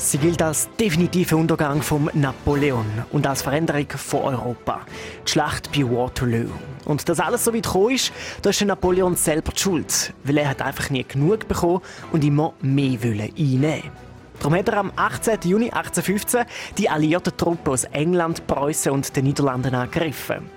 Sie 0.00 0.18
gilt 0.18 0.40
als 0.40 0.68
definitiver 0.78 1.36
Untergang 1.36 1.82
von 1.82 2.08
Napoleon 2.14 2.86
und 3.10 3.26
als 3.26 3.42
Veränderung 3.42 3.88
von 3.90 4.20
Europa. 4.20 4.82
Die 5.26 5.30
Schlacht 5.32 5.72
bei 5.72 5.82
Waterloo. 5.82 6.50
Und 6.84 7.08
das 7.08 7.18
alles 7.18 7.44
so 7.44 7.52
weit 7.52 7.64
gekommen 7.64 7.96
ist, 7.96 8.12
da 8.40 8.50
ist 8.50 8.64
Napoleon 8.64 9.16
selber 9.16 9.50
die 9.50 9.58
schuld, 9.58 10.14
weil 10.22 10.38
er 10.38 10.50
hat 10.50 10.62
einfach 10.62 10.88
nie 10.90 11.02
genug 11.02 11.48
bekommen 11.48 11.80
und 12.12 12.22
immer 12.22 12.54
mehr 12.62 13.02
wollen 13.02 13.32
einnehmen. 13.36 13.90
Darum 14.38 14.54
hat 14.54 14.68
er 14.68 14.76
am 14.76 14.92
18. 14.94 15.40
Juni 15.42 15.64
1815 15.64 16.44
die 16.78 16.88
alliierten 16.88 17.36
Truppen 17.36 17.72
aus 17.72 17.82
England, 17.82 18.46
Preußen 18.46 18.92
und 18.92 19.16
den 19.16 19.24
Niederlanden 19.24 19.74
angegriffen. 19.74 20.48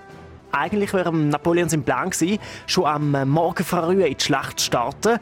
Eigentlich 0.51 0.93
wäre 0.93 1.11
Napoleon 1.11 1.67
sein 1.67 1.83
Plan 1.83 2.11
gewesen, 2.11 2.37
schon 2.67 2.85
am 2.85 3.29
Morgen 3.29 3.63
früh 3.63 4.03
in 4.03 4.15
die 4.15 4.23
Schlacht 4.23 4.59
zu 4.59 4.65
starten. 4.67 5.17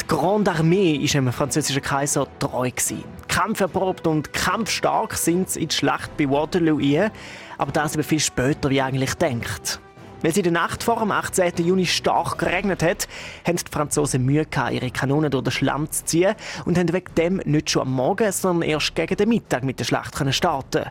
Die 0.00 0.06
Grande 0.06 0.52
Armee 0.52 1.00
war 1.00 1.08
dem 1.08 1.32
französischen 1.32 1.82
Kaiser 1.82 2.28
treu. 2.38 2.70
Gewesen. 2.70 3.02
Kampferprobt 3.34 4.06
und 4.06 4.32
kampfstark 4.32 5.14
sind 5.14 5.50
sie 5.50 5.62
in 5.62 5.68
die 5.68 5.74
Schlacht 5.74 6.16
bei 6.16 6.30
Waterloo 6.30 6.78
ein, 6.78 7.10
aber 7.58 7.72
das 7.72 7.94
eben 7.94 8.04
viel 8.04 8.20
später, 8.20 8.70
wie 8.70 8.80
eigentlich 8.80 9.14
denkt. 9.14 9.80
Weil 10.22 10.30
es 10.30 10.36
in 10.36 10.44
der 10.44 10.52
Nacht 10.52 10.84
vor 10.84 11.00
dem 11.00 11.10
18. 11.10 11.52
Juni 11.56 11.84
stark 11.84 12.38
geregnet 12.38 12.80
hat, 12.84 13.08
haben 13.44 13.56
die 13.56 13.72
Franzosen 13.72 14.24
Mühe 14.24 14.46
gehabt, 14.46 14.70
ihre 14.70 14.92
Kanonen 14.92 15.32
durch 15.32 15.42
den 15.42 15.50
Schlamm 15.50 15.90
zu 15.90 16.04
ziehen 16.04 16.36
und 16.64 16.78
haben 16.78 16.92
wegen 16.92 17.12
dem 17.16 17.36
nicht 17.44 17.70
schon 17.70 17.82
am 17.82 17.92
Morgen, 17.94 18.30
sondern 18.30 18.70
erst 18.70 18.94
gegen 18.94 19.16
den 19.16 19.28
Mittag 19.28 19.64
mit 19.64 19.80
der 19.80 19.84
Schlacht 19.84 20.14
starten 20.32 20.84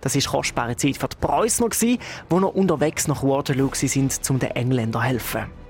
das 0.00 0.16
war 0.16 0.32
kostbare 0.32 0.76
Zeit 0.76 0.96
für 0.96 1.08
die 1.08 1.16
Preußen, 1.20 1.68
die 1.78 1.98
noch 2.30 2.54
unterwegs 2.54 3.06
nach 3.06 3.22
Waterloo 3.22 3.68
sind, 3.74 4.18
um 4.30 4.38
den 4.38 4.50
Engländern 4.50 5.02
zu 5.02 5.08
helfen. 5.08 5.61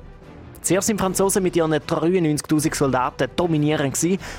Zuerst 0.62 0.86
sind 0.86 1.00
Franzosen 1.00 1.42
mit 1.42 1.56
ihren 1.56 1.74
93.000 1.74 2.76
Soldaten 2.76 3.28
dominierend 3.34 3.96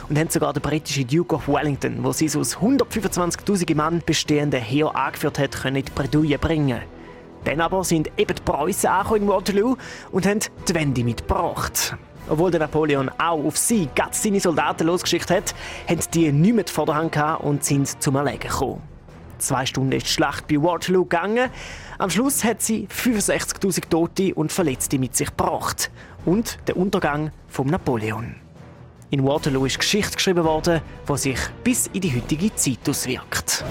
und 0.07 0.17
haben 0.17 0.29
sogar 0.29 0.53
den 0.53 0.61
britischen 0.61 1.05
Duke 1.05 1.35
of 1.35 1.49
Wellington, 1.49 1.97
wo 2.01 2.13
sie 2.13 2.27
aus 2.27 2.57
125.000 2.57 3.75
Mann 3.75 4.01
bestehende 4.05 4.57
Heer 4.57 4.95
angeführt 4.95 5.37
hat, 5.37 5.51
können 5.51 5.75
in 5.75 5.85
die 5.85 5.91
Bredouille 5.91 6.37
bringen. 6.39 6.79
Dann 7.43 7.59
aber 7.59 7.83
sind 7.83 8.09
eben 8.17 8.35
die 8.35 8.41
Preußen 8.41 8.89
in 9.17 9.27
Waterloo 9.27 9.75
und 10.13 10.25
haben 10.25 10.39
die 10.65 10.73
Wende 10.73 11.03
mitgebracht. 11.03 11.97
Obwohl 12.29 12.51
der 12.51 12.61
Napoleon 12.61 13.09
auch 13.17 13.43
auf 13.43 13.57
sie 13.57 13.89
ganz 13.93 14.23
seine 14.23 14.39
Soldaten 14.39 14.87
losgeschickt 14.87 15.29
hat, 15.29 15.53
haben 15.89 15.99
die 16.13 16.31
mehr 16.31 16.63
vor 16.67 16.85
der 16.85 16.95
Hand 16.95 17.17
und 17.41 17.65
sind 17.65 18.01
zum 18.01 18.15
Erlegen 18.15 18.39
gekommen. 18.39 18.92
Zwei 19.43 19.65
Stunden 19.65 19.91
ist 19.91 20.07
die 20.07 20.11
Schlacht 20.11 20.47
bei 20.47 20.55
Waterloo 20.55 21.03
gegangen. 21.03 21.49
Am 21.97 22.09
Schluss 22.09 22.45
hat 22.45 22.61
sie 22.61 22.87
65.000 22.87 23.89
Tote 23.89 24.33
und 24.35 24.53
Verletzte 24.53 24.97
mit 24.97 25.17
sich 25.17 25.27
gebracht. 25.27 25.91
Und 26.23 26.59
der 26.67 26.77
Untergang 26.77 27.31
von 27.49 27.67
Napoleon. 27.67 28.35
In 29.09 29.25
Waterloo 29.25 29.65
ist 29.65 29.79
Geschichte 29.79 30.15
geschrieben 30.15 30.45
worden, 30.45 30.79
die 31.09 31.17
sich 31.17 31.39
bis 31.61 31.87
in 31.87 31.99
die 31.99 32.15
heutige 32.15 32.55
Zeit 32.55 32.87
auswirkt. 32.87 33.65